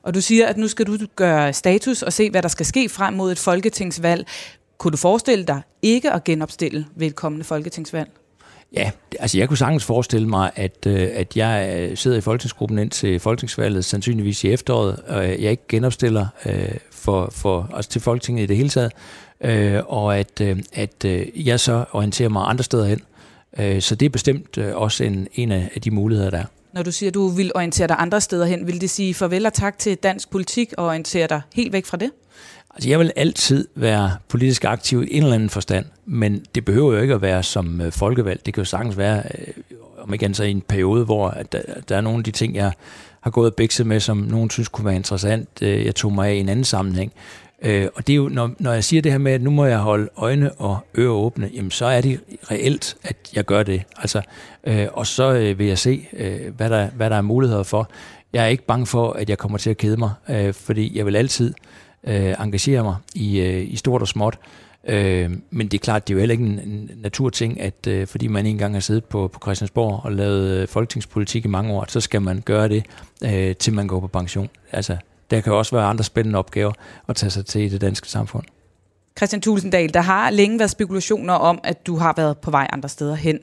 [0.03, 2.89] Og du siger, at nu skal du gøre status og se, hvad der skal ske
[2.89, 4.27] frem mod et folketingsvalg.
[4.77, 8.09] Kunne du forestille dig ikke at genopstille ved et kommende folketingsvalg?
[8.73, 12.79] Ja, altså jeg kunne sagtens forestille mig, at, øh, at jeg øh, sidder i folketingsgruppen
[12.79, 17.91] ind til folketingsvalget, sandsynligvis i efteråret, og øh, jeg ikke genopstiller øh, for, for, altså
[17.91, 18.91] til Folketinget i det hele taget,
[19.41, 23.01] øh, og at, øh, at jeg så orienterer mig andre steder hen.
[23.59, 26.45] Øh, så det er bestemt også en, en af de muligheder, der er.
[26.73, 29.45] Når du siger, at du vil orientere dig andre steder hen, vil det sige farvel
[29.45, 32.11] og tak til dansk politik og orientere dig helt væk fra det?
[32.75, 36.93] Altså, jeg vil altid være politisk aktiv i en eller anden forstand, men det behøver
[36.93, 38.45] jo ikke at være som øh.
[38.45, 39.53] Det kan jo sagtens være, øh,
[39.99, 42.55] om ikke så i en periode, hvor at der, der er nogle af de ting,
[42.55, 42.71] jeg
[43.21, 45.49] har gået og bikset med, som nogen synes kunne være interessant.
[45.61, 47.11] Øh, jeg tog mig af i en anden sammenhæng.
[47.61, 49.65] Øh, og det er jo, når, når jeg siger det her med, at nu må
[49.65, 52.19] jeg holde øjne og ører åbne, jamen så er det
[52.51, 53.83] reelt, at jeg gør det.
[53.97, 54.21] Altså,
[54.63, 57.89] øh, og så øh, vil jeg se, øh, hvad, der, hvad der er muligheder for.
[58.33, 61.05] Jeg er ikke bange for, at jeg kommer til at kede mig, øh, fordi jeg
[61.05, 61.53] vil altid
[62.03, 64.37] øh, engagere mig i, øh, i stort og småt.
[64.87, 68.07] Øh, men det er klart, det er jo heller ikke en, en naturting, at øh,
[68.07, 71.85] fordi man engang har siddet på, på Christiansborg og lavet øh, folketingspolitik i mange år,
[71.87, 72.85] så skal man gøre det,
[73.23, 74.49] øh, til man går på pension.
[74.71, 74.97] Altså,
[75.31, 76.71] der kan også være andre spændende opgaver
[77.07, 78.43] at tage sig til i det danske samfund.
[79.17, 82.89] Christian Tulsendal, der har længe været spekulationer om, at du har været på vej andre
[82.89, 83.39] steder hen.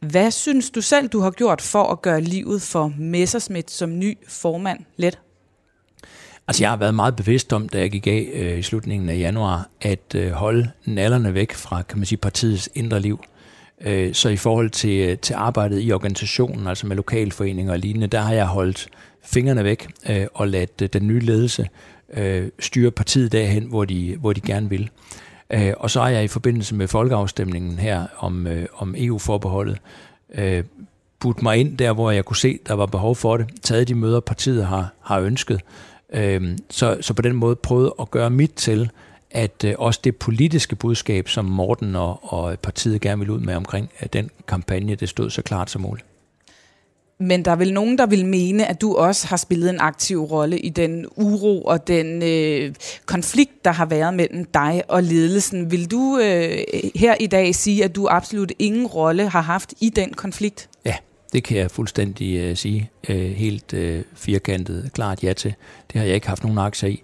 [0.00, 4.18] Hvad synes du selv, du har gjort for at gøre livet for Messerschmidt som ny
[4.28, 5.18] formand let?
[6.48, 9.18] Altså jeg har været meget bevidst om, da jeg gik af øh, i slutningen af
[9.18, 13.20] januar, at øh, holde nallerne væk fra kan man sige, partiets indre liv.
[13.80, 18.06] Øh, så i forhold til, øh, til arbejdet i organisationen, altså med lokalforeninger og lignende,
[18.06, 18.88] der har jeg holdt
[19.24, 21.68] fingrene væk øh, og ladt øh, den nye ledelse
[22.14, 24.90] øh, styre partiet derhen, hvor de, hvor de gerne vil.
[25.50, 29.78] Øh, og så har jeg i forbindelse med folkeafstemningen her om, øh, om EU-forbeholdet
[30.34, 30.64] øh,
[31.20, 33.94] budt mig ind der, hvor jeg kunne se, der var behov for det, taget de
[33.94, 35.60] møder, partiet har, har ønsket.
[36.12, 38.90] Øh, så, så på den måde prøvet at gøre mit til,
[39.30, 43.54] at øh, også det politiske budskab, som Morten og, og partiet gerne vil ud med
[43.54, 46.06] omkring at den kampagne, det stod så klart som muligt.
[47.18, 50.22] Men der er vel nogen, der vil mene, at du også har spillet en aktiv
[50.22, 52.74] rolle i den uro og den øh,
[53.06, 55.70] konflikt, der har været mellem dig og ledelsen.
[55.70, 56.58] Vil du øh,
[56.94, 60.68] her i dag sige, at du absolut ingen rolle har haft i den konflikt?
[60.84, 60.94] Ja,
[61.32, 62.90] det kan jeg fuldstændig øh, sige.
[63.08, 65.54] Øh, helt øh, firkantet, klart ja til.
[65.92, 67.02] Det har jeg ikke haft nogen aktier i.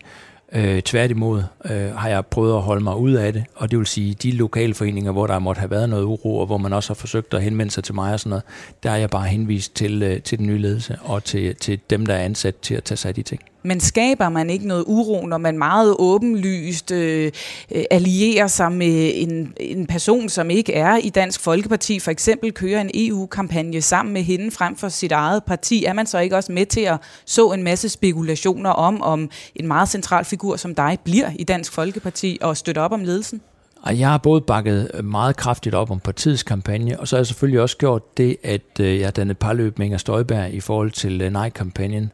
[0.54, 3.86] Øh, tværtimod øh, har jeg prøvet at holde mig ud af det, og det vil
[3.86, 6.90] sige, de lokale foreninger, hvor der måtte have været noget uro, og hvor man også
[6.90, 8.44] har forsøgt at henvende sig til mig og sådan noget,
[8.82, 12.06] der er jeg bare henvist til, øh, til den nye ledelse og til, til dem,
[12.06, 13.42] der er ansat til at tage sig af de ting.
[13.62, 17.32] Men skaber man ikke noget uro, når man meget åbenlyst øh,
[17.74, 22.52] øh, allierer sig med en, en person, som ikke er i Dansk Folkeparti, for eksempel
[22.52, 25.84] kører en EU-kampagne sammen med hende frem for sit eget parti?
[25.84, 29.66] Er man så ikke også med til at så en masse spekulationer om, om en
[29.66, 33.40] meget central figur som dig bliver i Dansk Folkeparti og støtter op om ledelsen?
[33.86, 37.60] Jeg har både bakket meget kraftigt op om partiets kampagne, og så har jeg selvfølgelig
[37.60, 41.22] også gjort det, at øh, jeg har dannet parløb med Inger Støjberg i forhold til
[41.22, 42.12] øh, nej-kampagnen,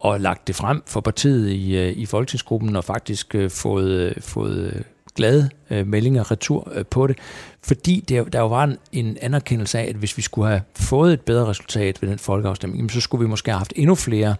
[0.00, 4.14] og lagt det frem for partiet i, øh, i folketingsgruppen og faktisk øh, fået, øh,
[4.20, 4.84] fået
[5.14, 5.50] glade
[5.84, 7.18] meldinger retur på det,
[7.62, 11.12] fordi der, der jo var en, en anerkendelse af, at hvis vi skulle have fået
[11.12, 14.36] et bedre resultat ved den folkeafstemning, så skulle vi måske have haft endnu flere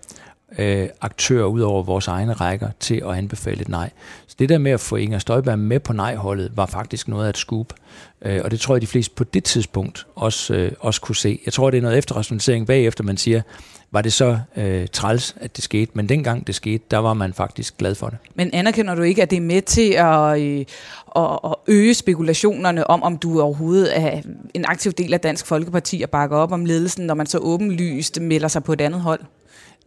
[0.59, 3.91] øh, aktører ud over vores egne rækker til at anbefale et nej.
[4.27, 7.29] Så det der med at få Inger Støjberg med på nej-holdet, var faktisk noget af
[7.29, 7.75] et scoop.
[8.23, 11.41] Øh, og det tror jeg, de fleste på det tidspunkt også, øh, også kunne se.
[11.45, 13.43] Jeg tror, det er noget efterrationalisering bagefter, man siger,
[13.93, 15.91] var det så øh, træls, at det skete.
[15.95, 18.19] Men dengang det skete, der var man faktisk glad for det.
[18.35, 20.65] Men anerkender du ikke, at det er med til at, øh,
[21.17, 24.23] at øge spekulationerne om, om du overhovedet er
[24.55, 28.21] en aktiv del af Dansk Folkeparti og bakker op om ledelsen, når man så åbenlyst
[28.21, 29.21] melder sig på et andet hold?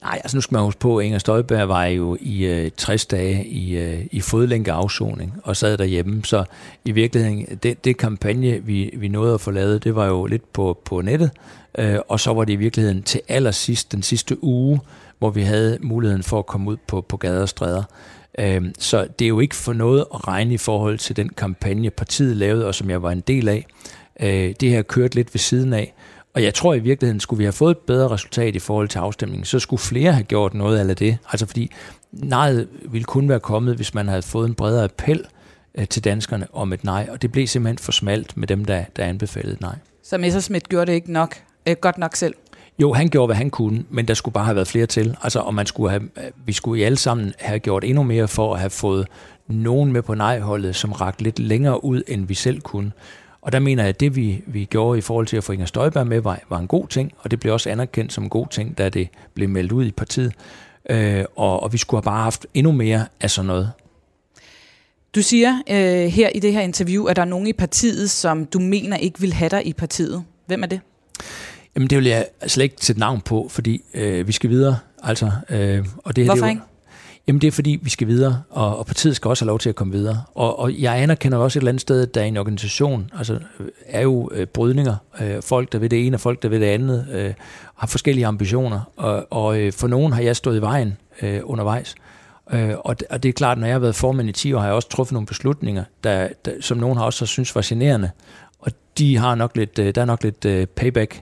[0.04, 3.06] Nej, altså nu skal man huske på, at Inger Støjberg var jo i øh, 60
[3.06, 6.24] dage i, øh, i fodlænkeafsoning og sad derhjemme.
[6.24, 6.44] Så
[6.86, 10.54] i virkeligheden, det, det kampagne, vi, vi nåede at få lavet, det var jo lidt
[10.54, 11.32] på, på nettet.
[11.78, 14.80] Øh, og så var det i virkeligheden til allersidst, den sidste uge,
[15.20, 17.84] hvor vi havde muligheden for at komme ud på, på gader og stræder.
[18.40, 21.90] Øh, så det er jo ikke for noget at regne i forhold til den kampagne,
[21.90, 23.66] partiet lavede, og som jeg var en del af.
[24.20, 25.94] Øh, det her kørt lidt ved siden af.
[26.34, 29.00] Og jeg tror i virkeligheden, skulle vi have fået et bedre resultat i forhold til
[29.00, 31.18] afstemningen, så skulle flere have gjort noget af det.
[31.32, 31.72] Altså fordi
[32.12, 35.26] nejet ville kun være kommet, hvis man havde fået en bredere appel
[35.76, 38.84] øh, til danskerne om et nej, og det blev simpelthen for smalt med dem, der,
[38.96, 39.76] der anbefalede et nej.
[40.04, 41.36] Så Messerschmidt gjorde det ikke nok,
[41.68, 42.36] øh, godt nok selv?
[42.80, 45.16] Jo, han gjorde, hvad han kunne, men der skulle bare have været flere til.
[45.24, 46.10] Altså, og man skulle have,
[46.46, 49.08] vi skulle i alle sammen have gjort endnu mere for at have fået
[49.48, 52.92] nogen med på nej-holdet, som rakte lidt længere ud, end vi selv kunne.
[53.44, 55.66] Og der mener jeg, at det vi, vi gjorde i forhold til at få Inger
[55.66, 58.48] Støjberg med, var, var en god ting, og det blev også anerkendt som en god
[58.52, 60.34] ting, da det blev meldt ud i partiet.
[60.90, 63.72] Øh, og, og vi skulle have bare haft endnu mere af sådan noget.
[65.16, 68.46] Du siger øh, her i det her interview, at der er nogen i partiet, som
[68.46, 70.24] du mener ikke vil have dig i partiet.
[70.46, 70.80] Hvem er det?
[71.76, 74.78] Jamen det vil jeg slet ikke sætte navn på, fordi øh, vi skal videre.
[75.04, 76.62] Altså, øh, og det, Hvorfor det er jo, ikke?
[77.28, 79.70] Jamen det er fordi, vi skal videre, og, og partiet skal også have lov til
[79.70, 80.24] at komme videre.
[80.36, 83.34] Og, og jeg anerkender også et eller andet sted, at der er en organisation, altså
[83.34, 86.60] øh, er jo øh, brydninger, øh, folk der ved det ene og folk der ved
[86.60, 87.34] det andet, øh,
[87.76, 91.96] har forskellige ambitioner, og, og øh, for nogen har jeg stået i vejen øh, undervejs.
[92.54, 94.60] Øh, og, det, og det er klart, når jeg har været formand i 10 år,
[94.60, 98.10] har jeg også truffet nogle beslutninger, der, der, som nogen har også synes var generende,
[98.60, 101.22] og de har nok lidt, øh, der er nok lidt øh, payback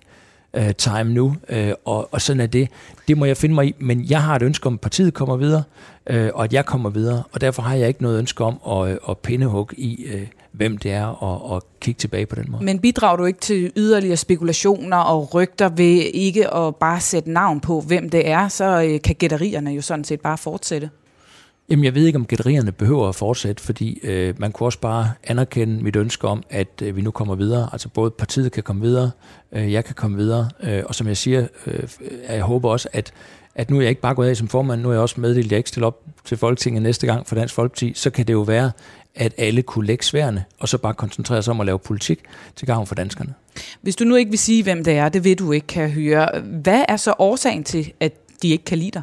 [0.54, 2.68] øh, time nu, øh, og, og sådan er det.
[3.08, 5.36] Det må jeg finde mig i, men jeg har et ønske om, at partiet kommer
[5.36, 5.64] videre,
[6.08, 8.92] øh, og at jeg kommer videre, og derfor har jeg ikke noget ønske om at,
[8.92, 12.64] øh, at pindehugge i, øh, hvem det er, og, og kigge tilbage på den måde.
[12.64, 17.60] Men bidrager du ikke til yderligere spekulationer og rygter ved ikke at bare sætte navn
[17.60, 20.90] på, hvem det er, så øh, kan gætterierne jo sådan set bare fortsætte?
[21.72, 25.12] Jamen, jeg ved ikke, om gætterierne behøver at fortsætte, fordi øh, man kunne også bare
[25.24, 27.70] anerkende mit ønske om, at øh, vi nu kommer videre.
[27.72, 29.12] Altså både partiet kan komme videre,
[29.52, 31.84] øh, jeg kan komme videre, øh, og som jeg siger, øh,
[32.30, 33.14] jeg håber også, at
[33.56, 35.46] at nu er jeg ikke bare gået af som formand, nu er jeg også meddelt,
[35.46, 38.34] at jeg ikke stiller op til Folketinget næste gang for Dansk Folkeparti, så kan det
[38.34, 38.72] jo være,
[39.16, 42.20] at alle kunne lægge sværene, og så bare koncentrere sig om at lave politik
[42.56, 43.34] til gavn for danskerne.
[43.82, 46.42] Hvis du nu ikke vil sige, hvem det er, det vil du ikke kan høre.
[46.62, 49.02] Hvad er så årsagen til, at de ikke kan lide dig?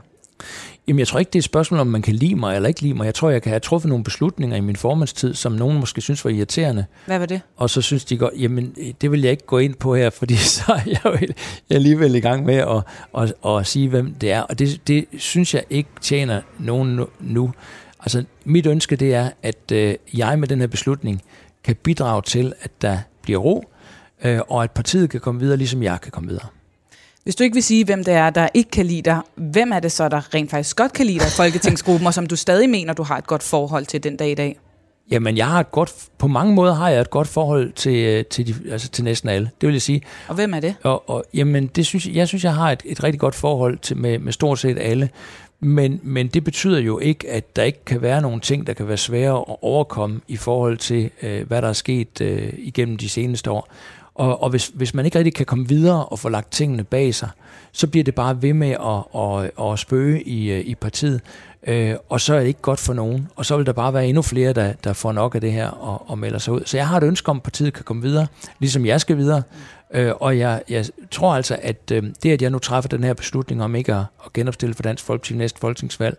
[0.89, 2.81] Jamen, jeg tror ikke, det er et spørgsmål, om man kan lide mig eller ikke
[2.81, 3.05] lide mig.
[3.05, 6.25] Jeg tror, jeg kan have truffet nogle beslutninger i min formandstid, som nogen måske synes
[6.25, 6.85] var irriterende.
[7.07, 7.41] Hvad var det?
[7.57, 10.37] Og så synes de godt, jamen, det vil jeg ikke gå ind på her, fordi
[10.57, 11.29] så er jeg jo jeg
[11.71, 12.83] er alligevel i gang med at,
[13.19, 14.41] at, at, at sige, hvem det er.
[14.41, 17.53] Og det, det synes jeg ikke tjener nogen nu.
[18.01, 21.23] Altså, mit ønske det er, at øh, jeg med den her beslutning
[21.65, 23.65] kan bidrage til, at der bliver ro,
[24.25, 26.47] øh, og at partiet kan komme videre, ligesom jeg kan komme videre.
[27.29, 29.81] Hvis du ikke vil sige, hvem det er, der ikke kan lide dig, hvem er
[29.81, 32.71] det så, der rent faktisk godt kan lide dig i Folketingsgruppen, og som du stadig
[32.71, 34.59] mener, du har et godt forhold til den dag i dag?
[35.11, 38.25] Jamen, jeg har et godt, på mange måder har jeg et godt forhold til, øh,
[38.25, 40.03] til, de, altså til næsten alle, det vil jeg sige.
[40.29, 40.75] Og hvem er det?
[40.83, 43.97] Og, og jamen, det synes, jeg synes, jeg har et, et rigtig godt forhold til,
[43.97, 45.11] med, med stort set alle.
[45.61, 48.89] Men, men det betyder jo ikke, at der ikke kan være nogle ting, der kan
[48.89, 53.09] være svære at overkomme i forhold til, øh, hvad der er sket øh, igennem de
[53.09, 53.73] seneste år.
[54.19, 57.15] Og, og hvis, hvis man ikke rigtig kan komme videre og få lagt tingene bag
[57.15, 57.29] sig,
[57.73, 61.21] så bliver det bare ved med at, at, at spøge i, øh, i partiet.
[61.67, 63.29] Øh, og så er det ikke godt for nogen.
[63.37, 65.69] Og så vil der bare være endnu flere, der, der får nok af det her
[65.69, 66.63] og, og melder sig ud.
[66.67, 68.27] Så jeg har et ønske om, at partiet kan komme videre,
[68.59, 69.43] ligesom jeg skal videre.
[69.95, 73.15] Øh, og jeg, jeg tror altså, at øh, det, at jeg nu træffer den her
[73.15, 76.19] beslutning om ikke at, at genopstille for Dansk Folkeparti næste folketingsvalg,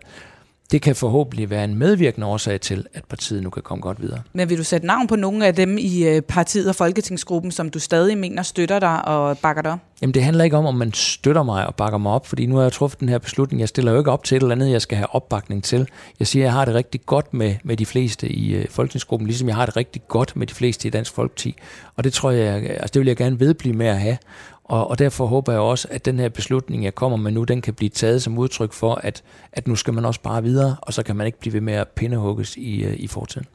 [0.72, 4.22] det kan forhåbentlig være en medvirkende årsag til, at partiet nu kan komme godt videre.
[4.32, 7.70] Men vil du sætte navn på nogle af dem i øh, partiet og Folketingsgruppen, som
[7.70, 9.78] du stadig mener støtter dig og bakker dig op?
[10.02, 12.56] Jamen det handler ikke om, om man støtter mig og bakker mig op, fordi nu
[12.56, 13.60] har jeg truffet den her beslutning.
[13.60, 15.88] Jeg stiller jo ikke op til et eller andet, jeg skal have opbakning til.
[16.18, 19.26] Jeg siger, at jeg har det rigtig godt med, med de fleste i øh, Folketingsgruppen,
[19.26, 21.56] ligesom jeg har det rigtig godt med de fleste i Dansk Folkeparti.
[21.96, 24.18] Og det tror jeg, altså det vil jeg gerne vedblive med at have.
[24.70, 27.62] Og, og derfor håber jeg også, at den her beslutning, jeg kommer med nu, den
[27.62, 30.92] kan blive taget som udtryk for, at, at nu skal man også bare videre, og
[30.92, 33.46] så kan man ikke blive ved med at pindehugges i, øh, i fortiden.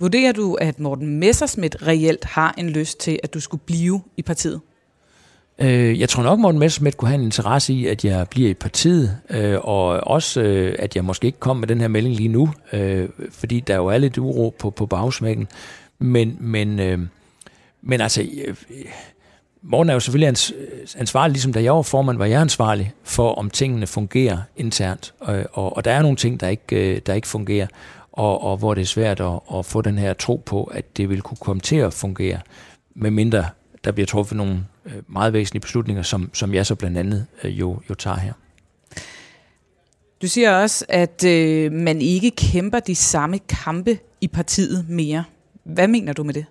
[0.00, 4.22] Vurderer du, at Morten Messersmith reelt har en lyst til, at du skulle blive i
[4.22, 4.60] partiet?
[5.58, 8.54] Øh, jeg tror nok, Morten Messersmith kunne have en interesse i, at jeg bliver i
[8.54, 12.28] partiet, øh, og også, øh, at jeg måske ikke kom med den her melding lige
[12.28, 15.48] nu, øh, fordi der jo er lidt uro på, på bagsmækken.
[15.98, 16.98] Men, men, øh,
[17.82, 18.54] men altså, øh,
[19.68, 20.52] Morten er jo selvfølgelig ans,
[20.96, 25.14] ansvarlig, ligesom da jeg var formand, var jeg ansvarlig for, om tingene fungerer internt.
[25.20, 27.66] Og, og, og der er nogle ting, der ikke, øh, der ikke fungerer,
[28.12, 31.08] og, og hvor det er svært at, at få den her tro på, at det
[31.08, 32.40] vil kunne komme til at fungere,
[32.94, 33.44] medmindre
[33.84, 37.60] der bliver truffet nogle øh, meget væsentlige beslutninger, som, som jeg så blandt andet øh,
[37.60, 38.32] jo, jo tager her.
[40.22, 45.24] Du siger også, at øh, man ikke kæmper de samme kampe i partiet mere.
[45.64, 46.44] Hvad mener du med det?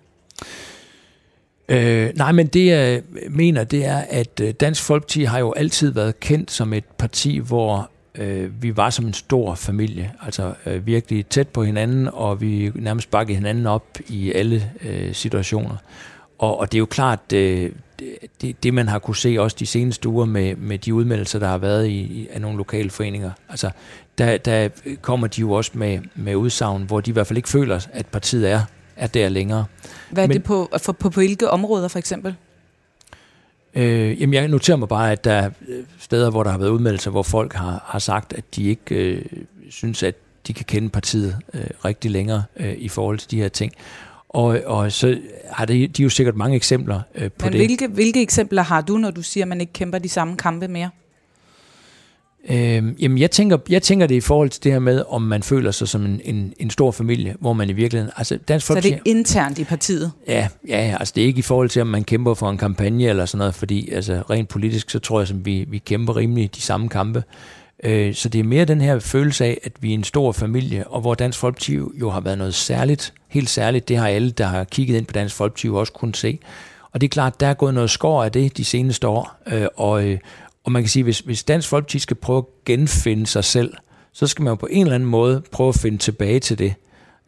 [1.68, 5.90] Øh, nej, men det jeg mener, det er, at øh, Dansk Folkeparti har jo altid
[5.90, 10.86] været kendt som et parti, hvor øh, vi var som en stor familie, altså øh,
[10.86, 15.76] virkelig tæt på hinanden, og vi nærmest bakkede hinanden op i alle øh, situationer.
[16.38, 17.72] Og, og det er jo klart, øh,
[18.40, 21.48] det, det man har kunne se også de seneste uger med, med de udmeldelser, der
[21.48, 23.70] har været i, i af nogle lokale foreninger, altså
[24.18, 24.68] der, der
[25.02, 28.06] kommer de jo også med, med udsagn, hvor de i hvert fald ikke føler, at
[28.06, 28.60] partiet er
[28.96, 29.64] er der længere.
[30.10, 32.34] Hvad er Men, det på, for, på, på hvilke områder for eksempel?
[33.74, 35.50] Øh, jamen jeg noterer mig bare, at der er
[35.98, 39.24] steder, hvor der har været udmeldelser, hvor folk har, har sagt, at de ikke øh,
[39.70, 40.14] synes, at
[40.46, 43.72] de kan kende partiet øh, rigtig længere øh, i forhold til de her ting.
[44.28, 45.18] Og, og så
[45.50, 47.60] har de, de jo sikkert mange eksempler øh, på Men det.
[47.60, 50.68] Hvilke, hvilke eksempler har du, når du siger, at man ikke kæmper de samme kampe
[50.68, 50.90] mere?
[52.50, 55.42] Øh, jamen, jeg tænker, jeg tænker det i forhold til det her med, om man
[55.42, 58.12] føler sig som en, en, en stor familie, hvor man i virkeligheden...
[58.16, 60.12] Altså, Dansk så det er internt i partiet?
[60.28, 63.04] Ja, ja, altså det er ikke i forhold til, om man kæmper for en kampagne
[63.04, 66.54] eller sådan noget, fordi altså, rent politisk, så tror jeg, at vi, vi kæmper rimelig
[66.54, 67.22] de samme kampe.
[67.84, 70.86] Øh, så det er mere den her følelse af, at vi er en stor familie,
[70.86, 74.46] og hvor Dansk Folkeparti jo har været noget særligt, helt særligt, det har alle, der
[74.46, 76.38] har kigget ind på Dansk Folkeparti, også kunnet se.
[76.92, 79.66] Og det er klart, der er gået noget skår af det de seneste år, øh,
[79.76, 80.18] og, øh,
[80.66, 83.74] og man kan sige, hvis, hvis Dansk Folkeparti skal prøve at genfinde sig selv,
[84.12, 86.74] så skal man jo på en eller anden måde prøve at finde tilbage til det.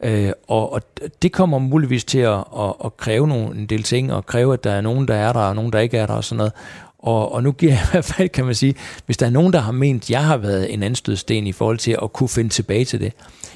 [0.03, 0.81] Øh, og, og
[1.21, 4.63] det kommer muligvis til at, at, at kræve nogle, en del ting, og kræve, at
[4.63, 6.53] der er nogen, der er der, og nogen, der ikke er der, og sådan noget.
[6.99, 8.75] Og, og nu giver jeg i hvert fald, kan man sige,
[9.05, 11.77] hvis der er nogen, der har ment, at jeg har været en anstødsten i forhold
[11.77, 13.13] til at kunne finde tilbage til det,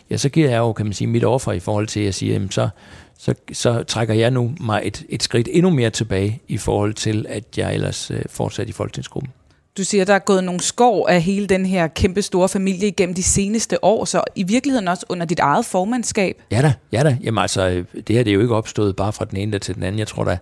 [0.10, 2.34] ja, så giver jeg jo, kan man sige, mit offer i forhold til at sige,
[2.34, 2.69] jamen så,
[3.17, 7.26] så, så trækker jeg nu mig et, et skridt endnu mere tilbage i forhold til,
[7.30, 9.32] at jeg ellers øh, fortsat i folketingsgruppen.
[9.78, 13.16] Du siger, der er gået nogle skår af hele den her kæmpe store familie igennem
[13.16, 16.42] de seneste år, så i virkeligheden også under dit eget formandskab?
[16.52, 17.18] Ja da, ja da.
[17.24, 19.76] Jamen altså, øh, det her det er jo ikke opstået bare fra den ene til
[19.76, 20.00] den anden.
[20.00, 20.38] Jeg tror da,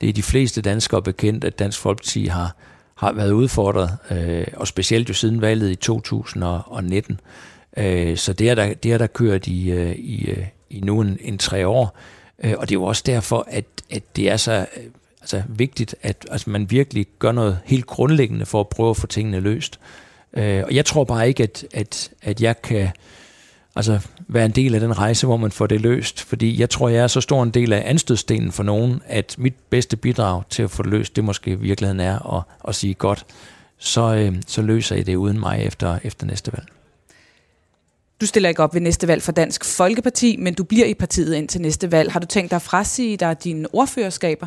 [0.00, 2.56] det er de fleste danskere bekendt, at Dansk Folkeparti har,
[2.94, 7.20] har været udfordret, øh, og specielt jo siden valget i 2019.
[7.76, 11.00] Øh, så det er der, det er der kørt i, øh, i, øh, i nu
[11.00, 11.98] en, en tre år.
[12.44, 14.84] Øh, og det er jo også derfor, at, at det er så øh,
[15.34, 19.06] altså, vigtigt, at altså, man virkelig gør noget helt grundlæggende for at prøve at få
[19.06, 19.80] tingene løst.
[20.36, 22.88] Øh, og jeg tror bare ikke, at, at, at jeg kan
[23.76, 26.22] altså, være en del af den rejse, hvor man får det løst.
[26.22, 29.54] Fordi jeg tror, jeg er så stor en del af anstødstenen for nogen, at mit
[29.70, 32.94] bedste bidrag til at få det løst, det måske i virkeligheden er at, at sige
[32.94, 33.26] godt,
[33.78, 36.66] så, øh, så løser I det uden mig efter, efter næste valg.
[38.20, 41.34] Du stiller ikke op ved næste valg for Dansk Folkeparti, men du bliver i partiet
[41.34, 42.12] indtil næste valg.
[42.12, 44.46] Har du tænkt dig at frasige dig dine ordførerskaber?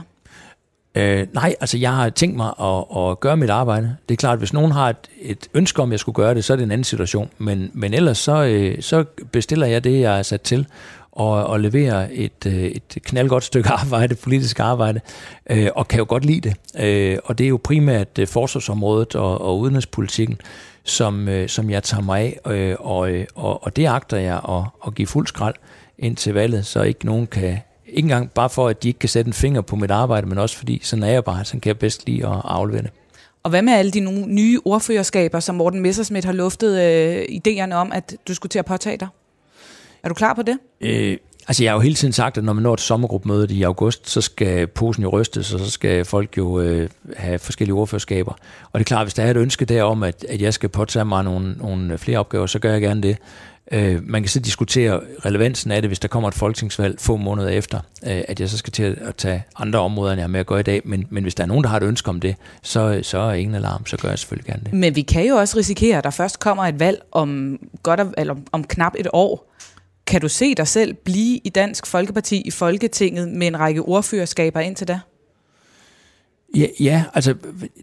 [0.96, 3.96] Øh, nej, altså jeg har tænkt mig at, at gøre mit arbejde.
[4.10, 6.34] Det er klart, at hvis nogen har et, et ønske om, at jeg skulle gøre
[6.34, 7.30] det, så er det en anden situation.
[7.38, 10.68] Men, men ellers så, øh, så bestiller jeg det, jeg er sat til,
[11.12, 15.00] og, og leverer et, øh, et knaldgodt stykke arbejde, politisk arbejde,
[15.50, 16.84] øh, og kan jo godt lide det.
[16.84, 20.42] Øh, og det er jo primært øh, forsvarsområdet og, og udenrigspolitikken,
[20.84, 24.42] som, øh, som jeg tager mig af, øh, og, øh, og, og det agter jeg
[24.50, 25.56] at, at give fuld skrald
[25.98, 27.58] ind til valget, så ikke nogen kan,
[27.90, 30.38] ikke engang bare for, at de ikke kan sætte en finger på mit arbejde, men
[30.38, 32.92] også fordi, sådan er jeg bare, så kan jeg bedst lide at aflevere det.
[33.44, 37.92] Og hvad med alle de nye ordførerskaber, som Morten Messersmith har luftet øh, idéerne om,
[37.92, 39.08] at du skulle til at påtage dig?
[40.04, 40.60] Er du klar på det?
[40.82, 43.64] Øh, altså jeg har jo hele tiden sagt, at når man når et sommergruppemøde i
[43.64, 48.32] august, så skal posen jo rystes, og så skal folk jo øh, have forskellige ordførerskaber.
[48.72, 51.06] Og det er klart, hvis der er et ønske derom, at, at jeg skal påtage
[51.06, 53.18] mig nogle, nogle flere opgaver, så gør jeg gerne det.
[53.72, 57.50] Øh, man kan så diskutere relevansen af det, hvis der kommer et folketingsvalg få måneder
[57.50, 60.40] efter, øh, at jeg så skal til at tage andre områder, end jeg har med
[60.40, 60.82] at gøre i dag.
[60.86, 63.34] Men, men hvis der er nogen, der har et ønske om det, så, så er
[63.34, 64.74] ingen alarm, så gør jeg selvfølgelig gerne det.
[64.74, 68.36] Men vi kan jo også risikere, at der først kommer et valg om, godt, eller
[68.52, 69.54] om knap et år.
[70.08, 74.60] Kan du se dig selv blive i Dansk Folkeparti i Folketinget med en række ordførerskaber
[74.60, 75.00] indtil da?
[76.56, 77.36] Ja, ja, altså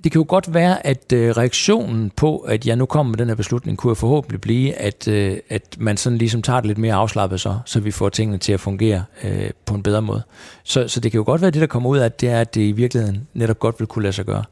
[0.05, 3.29] det kan jo godt være, at øh, reaktionen på, at jeg nu kommer med den
[3.29, 6.95] her beslutning, kunne forhåbentlig blive, at, øh, at man sådan ligesom tager det lidt mere
[6.95, 10.23] afslappet så, så vi får tingene til at fungere øh, på en bedre måde.
[10.63, 12.41] Så, så det kan jo godt være, at det der kommer ud af, det er,
[12.41, 14.45] at det i virkeligheden netop godt vil kunne lade sig gøre.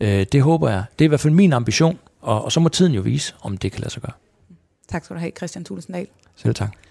[0.00, 0.84] Øh, det håber jeg.
[0.98, 3.56] Det er i hvert fald min ambition, og, og så må tiden jo vise, om
[3.56, 4.14] det kan lade sig gøre.
[4.88, 6.06] Tak skal du have, Christian Tulsendal.
[6.36, 6.87] Selv tak.